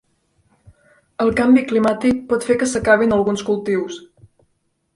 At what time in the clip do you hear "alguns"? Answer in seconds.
3.19-3.47